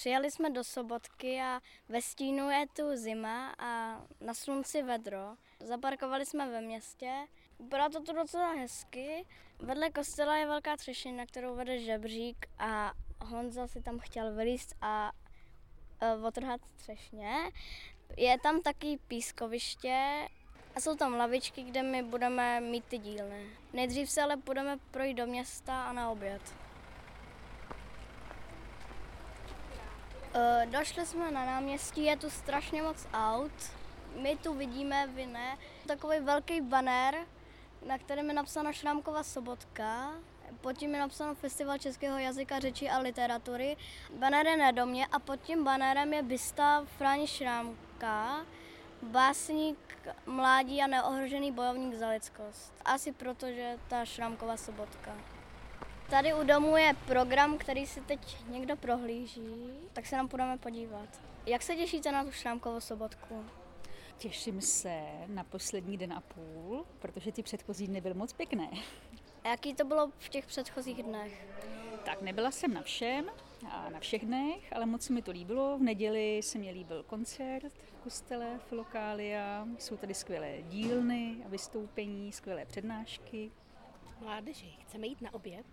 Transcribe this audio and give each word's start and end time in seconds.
Přijeli 0.00 0.30
jsme 0.30 0.50
do 0.50 0.64
Sobotky 0.64 1.40
a 1.40 1.60
ve 1.88 2.02
stínu 2.02 2.50
je 2.50 2.66
tu 2.76 2.96
zima 2.96 3.54
a 3.58 4.00
na 4.20 4.34
slunci 4.34 4.82
vedro. 4.82 5.36
Zaparkovali 5.60 6.26
jsme 6.26 6.50
ve 6.50 6.60
městě. 6.60 7.26
Bylo 7.58 7.88
to 7.88 8.02
tu 8.02 8.12
docela 8.12 8.52
hezky. 8.52 9.26
Vedle 9.58 9.90
kostela 9.90 10.36
je 10.36 10.46
velká 10.46 10.76
třešina, 10.76 11.26
kterou 11.26 11.54
vede 11.54 11.78
žebřík 11.78 12.46
a 12.58 12.92
Honza 13.24 13.66
si 13.66 13.82
tam 13.82 13.98
chtěl 13.98 14.34
vylíst 14.34 14.74
a 14.80 15.12
uh, 16.16 16.24
otrhat 16.24 16.60
třešně. 16.76 17.34
Je 18.16 18.38
tam 18.38 18.62
taky 18.62 18.98
pískoviště 19.08 20.28
a 20.74 20.80
jsou 20.80 20.96
tam 20.96 21.14
lavičky, 21.14 21.62
kde 21.62 21.82
my 21.82 22.02
budeme 22.02 22.60
mít 22.60 22.84
ty 22.84 22.98
dílny. 22.98 23.46
Nejdřív 23.72 24.10
se 24.10 24.22
ale 24.22 24.36
budeme 24.36 24.76
projít 24.90 25.14
do 25.14 25.26
města 25.26 25.82
a 25.82 25.92
na 25.92 26.10
oběd. 26.10 26.69
Došli 30.64 31.06
jsme 31.06 31.30
na 31.30 31.46
náměstí, 31.46 32.04
je 32.04 32.16
tu 32.16 32.30
strašně 32.30 32.82
moc 32.82 33.06
aut. 33.12 33.52
My 34.22 34.36
tu 34.36 34.54
vidíme, 34.54 35.06
vy 35.06 35.26
ne, 35.26 35.58
takový 35.86 36.20
velký 36.20 36.60
banner, 36.60 37.14
na 37.86 37.98
kterém 37.98 38.28
je 38.28 38.34
napsáno 38.34 38.72
Šrámková 38.72 39.22
sobotka. 39.22 40.12
Pod 40.60 40.78
tím 40.78 40.94
je 40.94 41.00
napsáno 41.00 41.34
Festival 41.34 41.78
českého 41.78 42.18
jazyka, 42.18 42.58
řeči 42.58 42.90
a 42.90 42.98
literatury. 42.98 43.76
Banner 44.14 44.46
je 44.46 44.56
na 44.56 44.70
domě 44.70 45.06
a 45.06 45.18
pod 45.18 45.40
tím 45.40 45.64
bannerem 45.64 46.12
je 46.12 46.22
bysta 46.22 46.84
Fráni 46.98 47.26
Šrámka, 47.26 48.46
básník, 49.02 49.78
mládí 50.26 50.82
a 50.82 50.86
neohrožený 50.86 51.52
bojovník 51.52 51.94
za 51.94 52.08
lidskost. 52.08 52.72
Asi 52.84 53.12
proto, 53.12 53.46
že 53.46 53.78
ta 53.88 54.04
Šrámková 54.04 54.56
sobotka. 54.56 55.16
Tady 56.10 56.34
u 56.34 56.44
domu 56.44 56.76
je 56.76 56.94
program, 57.06 57.58
který 57.58 57.86
si 57.86 58.00
teď 58.00 58.36
někdo 58.48 58.76
prohlíží, 58.76 59.72
tak 59.92 60.06
se 60.06 60.16
nám 60.16 60.28
půjdeme 60.28 60.58
podívat. 60.58 61.08
Jak 61.46 61.62
se 61.62 61.76
těšíte 61.76 62.12
na 62.12 62.24
tu 62.24 62.32
Šrámkovou 62.32 62.80
sobotku? 62.80 63.44
Těším 64.18 64.60
se 64.60 65.00
na 65.26 65.44
poslední 65.44 65.96
den 65.96 66.12
a 66.12 66.20
půl, 66.20 66.86
protože 66.98 67.32
ty 67.32 67.42
předchozí 67.42 67.86
dny 67.86 68.00
byly 68.00 68.14
moc 68.14 68.32
pěkné. 68.32 68.70
A 69.44 69.48
jaký 69.48 69.74
to 69.74 69.84
bylo 69.84 70.12
v 70.18 70.28
těch 70.28 70.46
předchozích 70.46 71.02
dnech? 71.02 71.46
Tak 72.04 72.22
nebyla 72.22 72.50
jsem 72.50 72.74
na 72.74 72.82
všem 72.82 73.30
a 73.70 73.90
na 73.90 74.00
všech 74.00 74.26
dnech, 74.26 74.72
ale 74.72 74.86
moc 74.86 75.02
se 75.02 75.12
mi 75.12 75.22
to 75.22 75.30
líbilo. 75.30 75.78
V 75.78 75.82
neděli 75.82 76.40
se 76.42 76.58
mi 76.58 76.70
líbil 76.70 77.02
koncert 77.02 77.72
v 77.72 77.92
kostele 78.02 78.60
Filokália. 78.68 79.66
Jsou 79.78 79.96
tady 79.96 80.14
skvělé 80.14 80.62
dílny 80.62 81.36
a 81.46 81.48
vystoupení, 81.48 82.32
skvělé 82.32 82.64
přednášky. 82.64 83.50
Mládeži, 84.20 84.72
chceme 84.80 85.06
jít 85.06 85.20
na 85.20 85.34
oběd? 85.34 85.66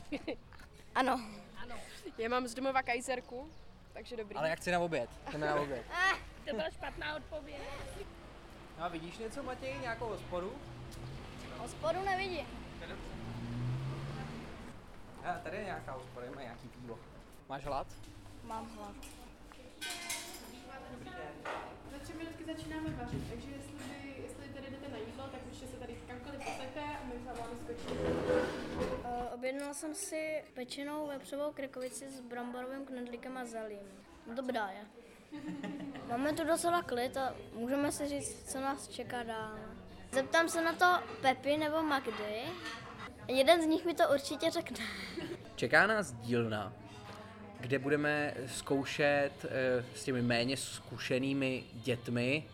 ano. 0.94 1.20
Ano. 1.62 1.74
Já 2.18 2.28
mám 2.28 2.46
z 2.48 2.54
domova 2.54 2.82
kajzerku, 2.82 3.50
takže 3.92 4.16
dobrý. 4.16 4.36
Ale 4.36 4.48
jak 4.48 4.58
chci 4.58 4.70
na 4.70 4.80
oběd? 4.80 5.10
Jdeme 5.32 5.46
na 5.46 5.54
oběd. 5.54 5.86
Ah, 5.92 6.16
to 6.50 6.56
byla 6.56 6.70
špatná 6.70 7.16
odpověď. 7.16 7.60
No 8.78 8.84
a 8.84 8.88
vidíš 8.88 9.18
něco, 9.18 9.42
Matěj? 9.42 9.78
Nějakou 9.78 10.06
hospodu? 10.06 10.52
Hospodu 11.58 12.04
nevidím. 12.04 12.46
A 15.24 15.32
tady 15.38 15.56
je 15.56 15.64
nějaká 15.64 15.92
hospoda, 15.92 16.26
má 16.34 16.42
nějaký 16.42 16.68
pivo. 16.68 16.98
Máš 17.48 17.64
hlad? 17.64 17.86
Mám 18.44 18.70
hlad. 18.76 18.94
Dobrý 20.90 21.10
den. 21.10 21.52
Za 21.92 21.98
tři 21.98 22.12
minutky 22.14 22.44
začínáme 22.44 22.90
vařit, 22.90 23.30
takže 23.30 23.50
jestli, 23.50 23.72
by, 23.72 24.22
jestli 24.22 24.48
tady 24.54 24.70
jdete 24.70 24.92
na 24.92 24.98
jídlo, 24.98 25.24
tak 25.32 25.40
už 25.52 25.58
se 25.58 25.76
tady 25.76 25.94
kamkoliv 26.08 26.38
posaďte 26.38 26.80
a 26.80 27.04
my 27.04 27.24
za 27.24 27.32
vámi 27.32 27.56
skočíme. 27.56 28.00
Uh, 28.00 29.34
objednala 29.34 29.74
jsem 29.74 29.94
si 29.94 30.44
pečenou 30.54 31.06
vepřovou 31.06 31.52
krikovici 31.52 32.10
s 32.10 32.20
bramborovým 32.20 32.84
knedlíkem 32.86 33.36
a 33.36 33.44
zelím. 33.44 33.86
Dobrá 34.34 34.70
je. 34.70 34.86
Máme 36.08 36.32
tu 36.32 36.44
docela 36.44 36.82
klid 36.82 37.16
a 37.16 37.34
můžeme 37.52 37.92
si 37.92 38.08
říct, 38.08 38.52
co 38.52 38.60
nás 38.60 38.88
čeká 38.88 39.22
dál. 39.22 39.58
Zeptám 40.12 40.48
se 40.48 40.62
na 40.62 40.72
to 40.72 41.06
Pepi 41.20 41.56
nebo 41.56 41.82
Magdy. 41.82 42.42
Jeden 43.28 43.62
z 43.62 43.66
nich 43.66 43.84
mi 43.84 43.94
to 43.94 44.04
určitě 44.14 44.50
řekne. 44.50 44.86
Čeká 45.54 45.86
nás 45.86 46.12
dílna, 46.12 46.72
kde 47.62 47.78
budeme 47.78 48.34
zkoušet 48.46 49.30
eh, 49.44 49.84
s 49.94 50.04
těmi 50.04 50.22
méně 50.22 50.56
zkušenými 50.56 51.62
dětmi, 51.74 52.44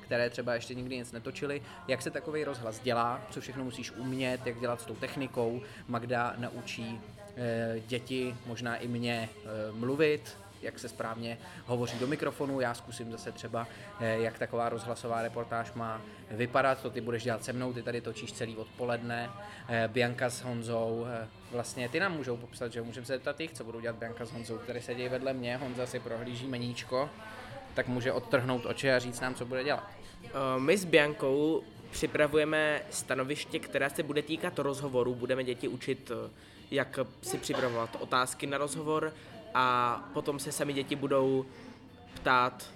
které 0.00 0.30
třeba 0.30 0.54
ještě 0.54 0.74
nikdy 0.74 0.96
nic 0.96 1.12
netočili, 1.12 1.62
jak 1.88 2.02
se 2.02 2.10
takový 2.10 2.44
rozhlas 2.44 2.80
dělá, 2.80 3.26
co 3.30 3.40
všechno 3.40 3.64
musíš 3.64 3.90
umět, 3.90 4.46
jak 4.46 4.60
dělat 4.60 4.80
s 4.80 4.84
tou 4.84 4.94
technikou. 4.94 5.60
Magda 5.88 6.34
naučí 6.38 7.00
eh, 7.36 7.80
děti, 7.86 8.36
možná 8.46 8.76
i 8.76 8.88
mě, 8.88 9.28
eh, 9.32 9.72
mluvit, 9.72 10.36
jak 10.62 10.78
se 10.78 10.88
správně 10.88 11.38
hovoří 11.66 11.98
do 11.98 12.06
mikrofonu. 12.06 12.60
Já 12.60 12.74
zkusím 12.74 13.12
zase 13.12 13.32
třeba, 13.32 13.66
eh, 14.00 14.18
jak 14.18 14.38
taková 14.38 14.68
rozhlasová 14.68 15.22
reportáž 15.22 15.72
má 15.72 16.02
vypadat. 16.30 16.82
To 16.82 16.90
ty 16.90 17.00
budeš 17.00 17.24
dělat 17.24 17.44
se 17.44 17.52
mnou, 17.52 17.72
ty 17.72 17.82
tady 17.82 18.00
točíš 18.00 18.32
celý 18.32 18.56
odpoledne. 18.56 19.30
Eh, 19.68 19.88
Bianka 19.88 20.30
s 20.30 20.42
Honzou, 20.42 21.06
eh, 21.08 21.28
vlastně 21.50 21.88
ty 21.88 22.00
nám 22.00 22.12
můžou 22.16 22.36
popsat, 22.36 22.72
že 22.72 22.82
můžeme 22.82 23.06
se 23.06 23.12
zeptat 23.12 23.40
jich, 23.40 23.52
co 23.52 23.64
budou 23.64 23.80
dělat 23.80 23.96
Bianka 23.96 24.24
s 24.24 24.32
Honzou, 24.32 24.58
který 24.58 24.80
sedí 24.80 25.08
vedle 25.08 25.32
mě. 25.32 25.56
Honza 25.56 25.86
si 25.86 26.00
prohlíží 26.00 26.46
meníčko, 26.46 27.10
tak 27.74 27.88
může 27.88 28.12
odtrhnout 28.12 28.66
oči 28.66 28.92
a 28.92 28.98
říct 28.98 29.20
nám, 29.20 29.34
co 29.34 29.46
bude 29.46 29.64
dělat. 29.64 29.90
My 30.58 30.76
s 30.76 30.84
Biankou 30.84 31.62
připravujeme 31.90 32.82
stanoviště, 32.90 33.58
které 33.58 33.90
se 33.90 34.02
bude 34.02 34.22
týkat 34.22 34.58
rozhovoru. 34.58 35.14
Budeme 35.14 35.44
děti 35.44 35.68
učit, 35.68 36.10
jak 36.70 36.98
si 37.22 37.38
připravovat 37.38 37.96
otázky 38.00 38.46
na 38.46 38.58
rozhovor, 38.58 39.12
a 39.54 39.96
potom 40.14 40.38
se 40.38 40.52
sami 40.52 40.72
děti 40.72 40.96
budou 40.96 41.44
ptát 42.14 42.70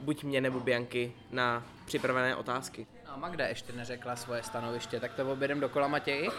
buď 0.00 0.24
mě 0.24 0.40
nebo 0.40 0.60
Bianky 0.60 1.12
na 1.30 1.62
připravené 1.84 2.36
otázky. 2.36 2.86
A 3.06 3.16
Magda 3.16 3.46
ještě 3.46 3.72
neřekla 3.72 4.16
svoje 4.16 4.42
stanoviště, 4.42 5.00
tak 5.00 5.14
to 5.14 5.32
objedem 5.32 5.60
dokola 5.60 5.88
Matěji? 5.88 6.28
Uh, 6.28 6.34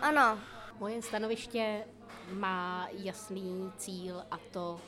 ano. 0.00 0.38
Moje 0.78 1.02
stanoviště 1.02 1.84
má 2.32 2.88
jasný 2.92 3.72
cíl 3.76 4.22
a 4.30 4.38
to 4.50 4.80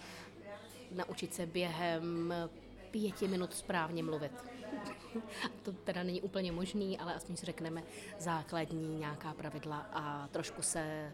naučit 0.90 1.34
se 1.34 1.46
během 1.46 2.34
pěti 2.90 3.28
minut 3.28 3.54
správně 3.54 4.02
mluvit. 4.02 4.32
to 5.62 5.72
teda 5.72 6.02
není 6.02 6.22
úplně 6.22 6.52
možný, 6.52 6.98
ale 6.98 7.14
aspoň 7.14 7.36
si 7.36 7.46
řekneme 7.46 7.82
základní 8.18 8.98
nějaká 8.98 9.34
pravidla 9.34 9.86
a 9.92 10.28
trošku 10.32 10.62
se 10.62 11.12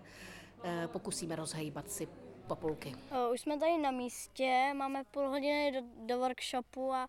eh, 0.64 0.88
pokusíme 0.92 1.36
rozhejbat 1.36 1.90
si 1.90 2.08
populky. 2.48 2.88
Uh, 2.88 3.32
už 3.32 3.40
jsme 3.40 3.58
tady 3.58 3.78
na 3.78 3.90
místě, 3.90 4.72
máme 4.74 5.04
půl 5.04 5.28
hodiny 5.28 5.72
do, 5.72 5.80
do 6.06 6.18
workshopu 6.18 6.92
a 6.92 7.08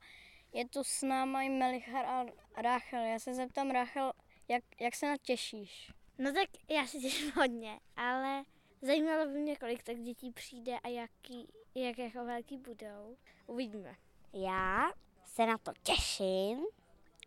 je 0.53 0.69
tu 0.69 0.83
s 0.83 1.01
náma 1.01 1.41
i 1.41 1.49
Melichar 1.49 2.05
a 2.05 2.25
Ráchel. 2.57 3.03
Já 3.03 3.19
se 3.19 3.33
zeptám, 3.33 3.71
Ráchel, 3.71 4.13
jak, 4.47 4.63
jak 4.79 4.95
se 4.95 5.05
na 5.05 5.17
těšíš? 5.21 5.91
No 6.17 6.33
tak 6.33 6.49
já 6.69 6.87
se 6.87 6.97
těším 6.99 7.31
hodně, 7.35 7.79
ale 7.95 8.43
zajímalo 8.81 9.25
by 9.25 9.39
mě, 9.39 9.55
kolik 9.55 9.83
tak 9.83 9.99
dětí 9.99 10.31
přijde 10.31 10.79
a 10.79 10.87
jaký, 10.87 11.47
jak 11.75 11.97
jako 11.97 12.25
velký 12.25 12.57
budou. 12.57 13.17
Uvidíme. 13.47 13.95
Já 14.33 14.91
se 15.25 15.45
na 15.45 15.57
to 15.57 15.71
těším, 15.83 16.65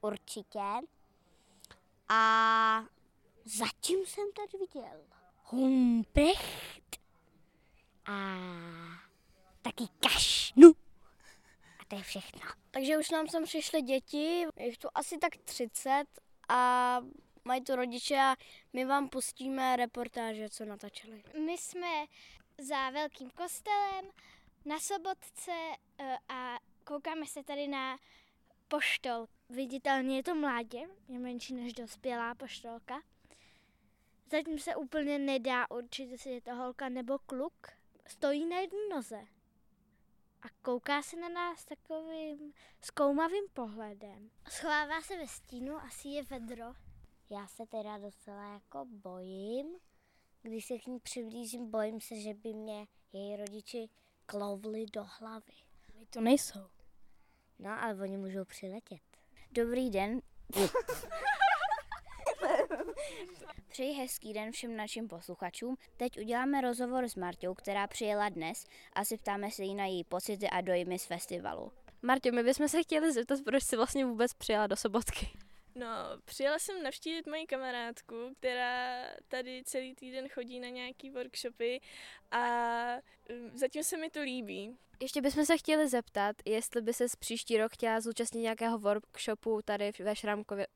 určitě. 0.02 0.60
A 2.08 2.84
zatím 3.44 4.06
jsem 4.06 4.24
tady 4.32 4.66
viděl 4.66 5.04
Humprecht 5.44 7.01
a 8.06 8.38
taky 9.62 9.84
kašnu. 10.00 10.72
A 11.80 11.84
to 11.88 11.96
je 11.96 12.02
všechno. 12.02 12.40
Takže 12.70 12.98
už 12.98 13.10
nám 13.10 13.28
sem 13.28 13.44
přišly 13.44 13.82
děti, 13.82 14.46
je 14.56 14.66
jich 14.66 14.78
tu 14.78 14.88
asi 14.94 15.18
tak 15.18 15.36
30 15.36 16.04
a 16.48 17.00
mají 17.44 17.64
tu 17.64 17.76
rodiče 17.76 18.16
a 18.16 18.36
my 18.72 18.84
vám 18.84 19.08
pustíme 19.08 19.76
reportáže, 19.76 20.48
co 20.48 20.64
natočili. 20.64 21.22
My 21.46 21.52
jsme 21.52 22.06
za 22.58 22.90
velkým 22.90 23.30
kostelem 23.30 24.04
na 24.64 24.78
Sobotce 24.78 25.52
eh, 25.98 26.16
a 26.28 26.58
koukáme 26.84 27.26
se 27.26 27.42
tady 27.42 27.68
na 27.68 27.98
poštol. 28.68 29.26
Viditelně 29.48 30.16
je 30.16 30.22
to 30.22 30.34
mládě, 30.34 30.80
je 31.08 31.18
menší 31.18 31.54
než 31.54 31.72
dospělá 31.72 32.34
poštolka. 32.34 33.02
Zatím 34.30 34.58
se 34.58 34.76
úplně 34.76 35.18
nedá 35.18 35.70
určit, 35.70 36.10
jestli 36.10 36.30
je 36.32 36.40
to 36.40 36.54
holka 36.54 36.88
nebo 36.88 37.18
kluk. 37.18 37.81
Stojí 38.08 38.46
na 38.46 38.60
jedné 38.60 38.88
noze 38.94 39.20
a 40.42 40.46
kouká 40.62 41.02
se 41.02 41.16
na 41.16 41.28
nás 41.28 41.64
takovým 41.64 42.52
zkoumavým 42.80 43.44
pohledem. 43.52 44.30
Schovává 44.50 45.00
se 45.00 45.16
ve 45.16 45.28
stínu, 45.28 45.76
asi 45.76 46.08
je 46.08 46.22
vedro. 46.22 46.64
Já 47.30 47.46
se 47.46 47.66
teda 47.66 47.98
docela 47.98 48.52
jako 48.52 48.84
bojím. 48.88 49.66
Když 50.42 50.66
se 50.66 50.78
k 50.78 50.86
ní 50.86 51.00
přiblížím, 51.00 51.70
bojím 51.70 52.00
se, 52.00 52.20
že 52.20 52.34
by 52.34 52.54
mě 52.54 52.86
její 53.12 53.36
rodiči 53.36 53.88
klovli 54.26 54.86
do 54.86 55.04
hlavy. 55.18 55.52
My 55.98 56.06
to 56.06 56.20
nejsou. 56.20 56.66
No, 57.58 57.70
ale 57.82 57.94
oni 58.02 58.16
můžou 58.16 58.44
přiletět. 58.44 59.02
Dobrý 59.52 59.90
den. 59.90 60.20
Přeji 63.68 63.92
hezký 63.92 64.32
den 64.32 64.52
všem 64.52 64.76
našim 64.76 65.08
posluchačům. 65.08 65.76
Teď 65.96 66.20
uděláme 66.20 66.60
rozhovor 66.60 67.08
s 67.08 67.16
Martou, 67.16 67.54
která 67.54 67.86
přijela 67.86 68.28
dnes 68.28 68.64
a 68.92 69.04
se 69.04 69.16
ptáme 69.16 69.50
se 69.50 69.62
jí 69.62 69.74
na 69.74 69.86
její 69.86 70.04
pocity 70.04 70.48
a 70.50 70.60
dojmy 70.60 70.98
z 70.98 71.04
festivalu. 71.04 71.72
Martě, 72.02 72.32
my 72.32 72.42
bychom 72.42 72.68
se 72.68 72.82
chtěli 72.82 73.12
zeptat, 73.12 73.40
proč 73.44 73.62
jsi 73.62 73.76
vlastně 73.76 74.06
vůbec 74.06 74.34
přijela 74.34 74.66
do 74.66 74.76
Sobotky. 74.76 75.28
No, 75.74 75.86
přijela 76.24 76.58
jsem 76.58 76.82
navštívit 76.82 77.26
moji 77.26 77.46
kamarádku, 77.46 78.14
která 78.38 79.04
tady 79.28 79.62
celý 79.64 79.94
týden 79.94 80.28
chodí 80.28 80.60
na 80.60 80.68
nějaký 80.68 81.10
workshopy 81.10 81.80
a 82.30 82.46
um, 83.30 83.58
zatím 83.58 83.84
se 83.84 83.96
mi 83.96 84.10
to 84.10 84.20
líbí. 84.20 84.76
Ještě 85.00 85.20
bychom 85.20 85.46
se 85.46 85.58
chtěli 85.58 85.88
zeptat, 85.88 86.36
jestli 86.44 86.82
by 86.82 86.92
se 86.92 87.06
příští 87.18 87.58
rok 87.58 87.72
chtěla 87.72 88.00
zúčastnit 88.00 88.40
nějakého 88.40 88.78
workshopu 88.78 89.60
tady 89.64 89.92
ve 89.98 90.16
Šramkově, 90.16 90.66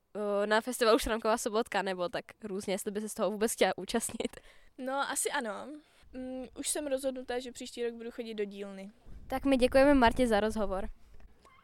na 0.46 0.60
festivalu 0.60 0.98
Šramková 0.98 1.38
sobotka, 1.38 1.82
nebo 1.82 2.08
tak 2.08 2.25
různě, 2.44 2.75
jestli 2.75 2.90
by 2.90 3.00
se 3.00 3.08
z 3.08 3.14
toho 3.14 3.31
vůbec 3.31 3.52
chtěla 3.52 3.72
účastnit. 3.76 4.37
No, 4.78 4.94
asi 4.94 5.31
ano. 5.31 5.69
Um, 6.14 6.48
už 6.58 6.69
jsem 6.69 6.87
rozhodnutá, 6.87 7.38
že 7.38 7.52
příští 7.52 7.84
rok 7.84 7.94
budu 7.94 8.10
chodit 8.10 8.34
do 8.34 8.44
dílny. 8.44 8.90
Tak 9.26 9.44
my 9.44 9.56
děkujeme 9.56 9.94
Martě 9.94 10.26
za 10.26 10.40
rozhovor. 10.40 10.88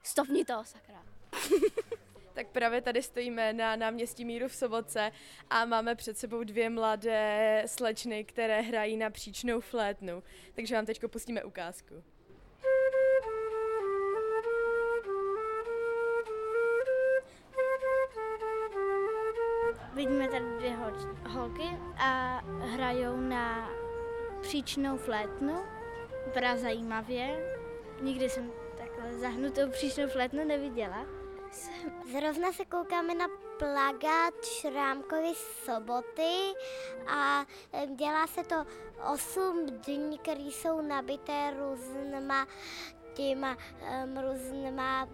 Stopni 0.03 0.45
to, 0.45 0.65
sakra. 0.65 1.05
Tak 2.33 2.47
právě 2.47 2.81
tady 2.81 3.03
stojíme 3.03 3.53
na 3.53 3.77
náměstí 3.77 4.25
Míru 4.25 4.49
v 4.49 4.55
Sobotce 4.55 5.13
a 5.51 5.65
máme 5.65 5.95
před 5.95 6.19
sebou 6.19 6.45
dvě 6.45 6.71
mladé 6.71 7.63
slečny, 7.67 8.25
které 8.25 8.61
hrají 8.61 8.97
na 8.97 9.11
příčnou 9.11 9.61
flétnu. 9.61 10.23
Takže 10.55 10.75
vám 10.75 10.87
teď 10.87 11.01
pustíme 11.07 11.45
ukázku. 11.45 11.95
Vidíme 19.95 20.29
tady 20.29 20.45
dvě 20.59 20.71
hol- 20.71 21.29
holky 21.29 21.79
a 21.97 22.41
hrajou 22.61 23.17
na 23.17 23.71
příčnou 24.41 24.97
flétnu. 24.97 25.57
Vypadá 26.27 26.57
zajímavě. 26.57 27.57
Nikdy 28.01 28.29
jsem 28.29 28.53
takhle 28.79 29.19
zahnutou 29.19 29.71
příčnou 29.71 30.09
flétnu 30.09 30.45
neviděla. 30.45 31.22
Zrovna 32.13 32.53
se 32.53 32.65
koukáme 32.65 33.15
na 33.15 33.27
plagát 33.59 34.45
Šrámkovy 34.45 35.35
soboty 35.65 36.53
a 37.07 37.47
eh, 37.73 37.87
dělá 37.87 38.27
se 38.27 38.45
to 38.45 38.67
8 39.13 39.67
dní, 39.67 40.19
které 40.19 40.43
jsou 40.43 40.81
nabité 40.81 41.55
různýma 41.59 42.47
těma 43.15 43.57
um, 44.05 44.19
různýma 44.19 45.09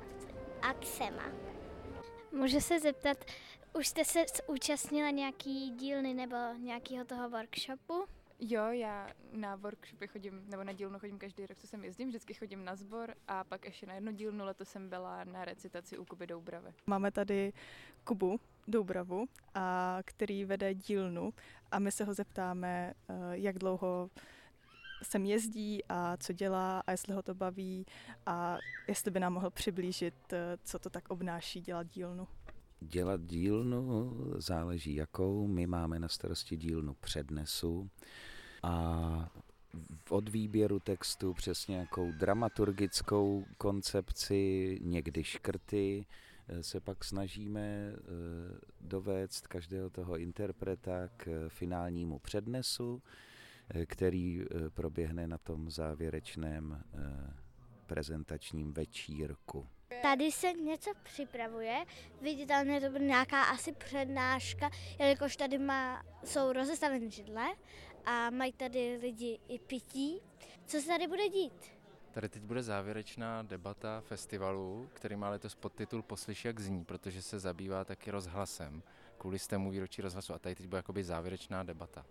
akcema. 0.63 1.23
Můžu 2.33 2.61
se 2.61 2.81
zeptat, 2.81 3.19
už 3.73 3.89
jste 3.89 4.05
se 4.05 4.25
účastnila 4.47 5.11
nějaký 5.11 5.71
dílny 5.71 6.15
nebo 6.15 6.37
nějakého 6.59 7.05
toho 7.05 7.29
workshopu? 7.29 8.18
Jo, 8.41 8.63
já 8.71 9.09
na 9.33 9.57
workshopy 9.57 10.09
chodím, 10.09 10.43
nebo 10.51 10.65
na 10.65 10.73
dílnu 10.73 10.99
chodím 10.99 11.19
každý 11.19 11.47
rok, 11.47 11.59
co 11.59 11.67
sem 11.67 11.85
jezdím, 11.85 12.09
vždycky 12.09 12.35
chodím 12.35 12.65
na 12.65 12.77
sbor 12.77 13.15
a 13.29 13.45
pak 13.45 13.65
ještě 13.65 13.87
na 13.87 13.95
jednu 13.95 14.13
dílnu, 14.13 14.45
letos 14.45 14.69
jsem 14.69 14.89
byla 14.89 15.25
na 15.25 15.45
recitaci 15.45 15.99
u 15.99 16.05
Kuby 16.05 16.27
Doubravy. 16.27 16.73
Máme 16.87 17.11
tady 17.11 17.53
Kubu 18.05 18.41
Doubravu, 18.69 19.27
a 19.55 19.99
který 20.05 20.45
vede 20.45 20.75
dílnu 20.75 21.33
a 21.71 21.79
my 21.79 21.93
se 21.93 22.05
ho 22.05 22.15
zeptáme, 22.15 22.95
eh, 23.09 23.15
jak 23.33 23.59
dlouho 23.59 24.11
sem 25.03 25.25
jezdí 25.25 25.85
a 25.89 26.17
co 26.17 26.33
dělá 26.33 26.83
a 26.87 26.91
jestli 26.91 27.15
ho 27.15 27.23
to 27.23 27.35
baví 27.35 27.87
a 28.27 28.59
jestli 28.89 29.11
by 29.11 29.21
nám 29.21 29.33
mohl 29.33 29.51
přiblížit, 29.51 30.33
eh, 30.33 30.59
co 30.65 30.79
to 30.79 30.91
tak 30.91 31.11
obnáší 31.11 31.61
dělat 31.61 31.87
dílnu. 31.87 32.29
Dělat 32.81 33.21
dílnu 33.21 34.17
záleží 34.37 34.95
jakou. 34.95 35.47
My 35.47 35.67
máme 35.67 35.99
na 35.99 36.09
starosti 36.09 36.57
dílnu 36.57 36.95
přednesu 36.95 37.91
a 38.63 39.33
od 40.11 40.29
výběru 40.29 40.79
textu 40.79 41.35
přes 41.35 41.67
nějakou 41.67 42.13
dramaturgickou 42.13 43.45
koncepci, 43.59 44.79
někdy 44.83 45.25
škrty, 45.25 46.07
se 46.61 46.81
pak 46.81 47.05
snažíme 47.05 47.93
dovést 48.81 49.47
každého 49.47 49.91
toho 49.91 50.19
interpreta 50.19 51.09
k 51.17 51.49
finálnímu 51.49 52.19
přednesu, 52.19 53.03
který 53.87 54.45
proběhne 54.69 55.27
na 55.27 55.39
tom 55.39 55.71
závěrečném 55.71 56.83
prezentačním 57.87 58.73
večírku. 58.73 59.67
Tady 60.03 60.33
se 60.33 60.53
něco 60.53 60.91
připravuje, 61.03 61.85
viditelně 62.21 62.81
to 62.81 62.91
bude 62.91 63.05
nějaká 63.05 63.43
asi 63.43 63.73
přednáška, 63.73 64.71
jelikož 64.99 65.37
tady 65.37 65.59
má, 65.59 66.03
jsou 66.25 66.53
rozestaveny 66.53 67.11
židle 67.11 67.47
a 68.05 68.31
mají 68.31 68.53
tady 68.53 68.99
lidi 69.01 69.39
i 69.49 69.59
pití. 69.59 70.21
Co 70.67 70.81
se 70.81 70.87
tady 70.87 71.07
bude 71.07 71.29
dít? 71.29 71.79
Tady 72.11 72.29
teď 72.29 72.43
bude 72.43 72.63
závěrečná 72.63 73.43
debata 73.43 74.01
festivalu, 74.01 74.91
který 74.95 75.17
má 75.17 75.31
letos 75.31 75.55
podtitul 75.55 76.03
Poslyš 76.03 76.45
jak 76.45 76.61
zní, 76.61 76.85
protože 76.85 77.23
se 77.23 77.39
zabývá 77.39 77.85
taky 77.85 78.11
rozhlasem, 78.11 78.83
kvůli 79.19 79.39
stému 79.39 79.71
výročí 79.71 80.03
rozhlasu 80.03 80.35
a 80.35 80.39
tady 80.39 80.55
teď 80.55 80.67
bude 80.67 80.79
jakoby 80.79 81.05
závěrečná 81.05 81.63
debata 81.63 82.07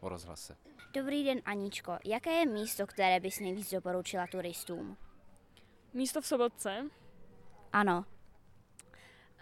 o 0.00 0.08
rozhlase. 0.08 0.56
Dobrý 0.92 1.24
den 1.24 1.40
Aničko, 1.44 1.98
jaké 2.04 2.30
je 2.30 2.46
místo, 2.46 2.86
které 2.86 3.20
bys 3.20 3.40
nejvíc 3.40 3.70
doporučila 3.70 4.26
turistům? 4.26 4.96
Místo 5.92 6.20
v 6.20 6.26
Sobotce? 6.26 6.84
Ano. 7.72 8.04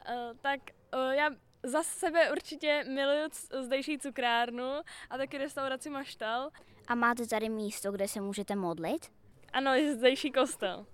Uh, 0.09 0.37
tak 0.41 0.61
uh, 0.95 1.11
já 1.11 1.31
za 1.63 1.83
sebe 1.83 2.33
určitě 2.33 2.85
miluju 2.89 3.29
zdejší 3.61 3.99
cukrárnu 3.99 4.73
a 5.11 5.17
taky 5.17 5.39
restauraci 5.39 5.91
Maštal. 5.91 6.51
A 6.89 6.95
máte 6.95 7.27
tady 7.27 7.49
místo, 7.49 7.93
kde 7.93 8.09
se 8.09 8.21
můžete 8.21 8.57
modlit? 8.57 9.13
Ano, 9.53 9.75
je 9.75 9.95
zdejší 9.95 10.33
kostel. 10.33 10.87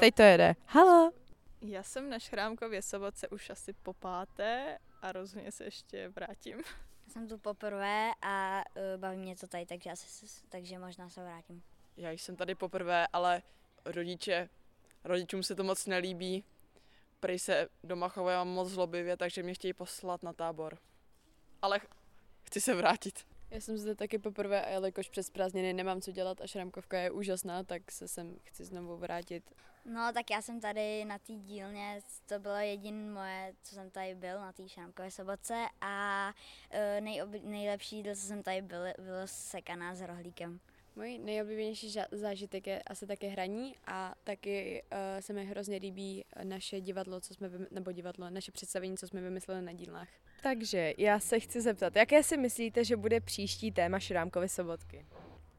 Teď 0.00 0.14
to 0.14 0.22
jede. 0.22 0.54
Halo. 0.66 1.10
Já 1.60 1.82
jsem 1.82 2.10
na 2.10 2.18
Šrámkově 2.18 2.82
sobotce 2.82 3.28
už 3.28 3.50
asi 3.50 3.72
po 3.72 3.92
páté 3.92 4.78
a 5.02 5.12
rozhodně 5.12 5.52
se 5.52 5.64
ještě 5.64 6.08
vrátím. 6.08 6.58
Já 7.06 7.12
jsem 7.12 7.28
tu 7.28 7.38
poprvé 7.38 8.10
a 8.22 8.62
uh, 8.76 9.00
baví 9.00 9.16
mě 9.16 9.36
to 9.36 9.46
tady, 9.46 9.66
takže, 9.66 9.90
asi, 9.90 10.26
takže 10.48 10.78
možná 10.78 11.08
se 11.08 11.22
vrátím. 11.22 11.62
Já 11.96 12.10
jsem 12.10 12.36
tady 12.36 12.54
poprvé, 12.54 13.06
ale 13.12 13.42
rodiče, 13.84 14.48
rodičům 15.04 15.42
se 15.42 15.54
to 15.54 15.64
moc 15.64 15.86
nelíbí. 15.86 16.44
Prej 17.20 17.38
se 17.38 17.68
doma 17.84 18.08
chovám 18.08 18.48
moc 18.48 18.68
zlobivě, 18.68 19.16
takže 19.16 19.42
mě 19.42 19.54
chtějí 19.54 19.72
poslat 19.72 20.22
na 20.22 20.32
tábor. 20.32 20.78
Ale 21.62 21.80
chci 22.42 22.60
se 22.60 22.74
vrátit. 22.74 23.26
Já 23.50 23.60
jsem 23.60 23.78
zde 23.78 23.94
taky 23.94 24.18
poprvé 24.18 24.64
a 24.64 24.68
jelikož 24.68 25.08
přes 25.08 25.30
prázdniny 25.30 25.72
nemám 25.72 26.00
co 26.00 26.12
dělat 26.12 26.40
a 26.40 26.46
Šramkovka 26.46 26.98
je 26.98 27.10
úžasná, 27.10 27.64
tak 27.64 27.92
se 27.92 28.08
sem 28.08 28.36
chci 28.44 28.64
znovu 28.64 28.96
vrátit. 28.96 29.50
No 29.84 30.12
tak 30.14 30.30
já 30.30 30.42
jsem 30.42 30.60
tady 30.60 31.04
na 31.04 31.18
té 31.18 31.32
dílně, 31.32 32.00
to 32.26 32.38
bylo 32.38 32.54
jediné 32.54 33.12
moje, 33.12 33.54
co 33.62 33.74
jsem 33.74 33.90
tady 33.90 34.14
byl 34.14 34.40
na 34.40 34.52
té 34.52 34.68
Šramkové 34.68 35.10
sobotce 35.10 35.66
a 35.80 36.32
nejob, 37.00 37.30
nejlepší 37.42 37.96
jídlo, 37.96 38.14
co 38.14 38.20
jsem 38.20 38.42
tady 38.42 38.62
byl, 38.62 38.84
bylo 38.98 39.22
sekaná 39.26 39.94
s 39.94 40.00
rohlíkem. 40.00 40.60
Můj 40.96 41.18
nejoblíbenější 41.18 41.94
zážitek 42.12 42.66
je 42.66 42.82
asi 42.82 43.06
také 43.06 43.28
hraní 43.28 43.74
a 43.86 44.14
taky 44.24 44.82
uh, 44.92 44.98
se 45.20 45.32
mi 45.32 45.44
hrozně 45.44 45.76
líbí 45.76 46.24
naše 46.42 46.80
divadlo, 46.80 47.20
co 47.20 47.34
jsme, 47.34 47.50
nebo 47.70 47.92
divadlo, 47.92 48.30
naše 48.30 48.52
představení, 48.52 48.96
co 48.96 49.08
jsme 49.08 49.20
vymysleli 49.20 49.62
na 49.62 49.72
dílnách. 49.72 50.08
Takže 50.42 50.94
já 50.98 51.20
se 51.20 51.40
chci 51.40 51.60
zeptat, 51.60 51.96
jaké 51.96 52.22
si 52.22 52.36
myslíte, 52.36 52.84
že 52.84 52.96
bude 52.96 53.20
příští 53.20 53.72
téma 53.72 53.98
Šrámkovy 53.98 54.48
sobotky? 54.48 55.06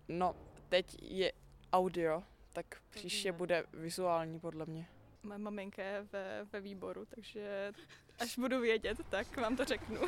No, 0.08 0.36
teď 0.70 0.98
je 1.02 1.32
audio, 1.74 2.24
tak 2.54 2.66
příště 2.90 3.32
bude 3.32 3.64
vizuální 3.74 4.40
podle 4.40 4.66
mě. 4.66 4.88
Moje 5.24 5.38
maminka 5.38 5.84
je 5.84 6.02
ve, 6.02 6.46
ve 6.54 6.62
výboru, 6.62 7.06
takže 7.06 7.74
až 8.20 8.38
budu 8.38 8.62
vědět, 8.62 8.98
tak 9.10 9.38
vám 9.38 9.58
to 9.58 9.66
řeknu. 9.66 10.02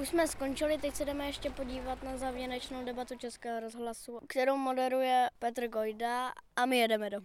Už 0.00 0.08
jsme 0.08 0.28
skončili, 0.28 0.78
teď 0.78 0.94
se 0.94 1.04
jdeme 1.04 1.26
ještě 1.26 1.50
podívat 1.50 2.02
na 2.02 2.16
závěrečnou 2.16 2.84
debatu 2.84 3.18
Českého 3.18 3.60
rozhlasu, 3.60 4.18
kterou 4.28 4.56
moderuje 4.56 5.28
Petr 5.38 5.68
Gojda 5.68 6.32
a 6.56 6.66
my 6.66 6.78
jedeme 6.78 7.10
domů. 7.10 7.24